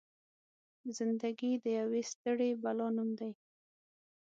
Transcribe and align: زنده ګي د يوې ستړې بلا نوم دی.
زنده 0.97 1.29
ګي 1.39 1.51
د 1.63 1.65
يوې 1.79 2.01
ستړې 2.11 2.49
بلا 2.61 2.87
نوم 2.95 3.09
دی. 3.19 3.31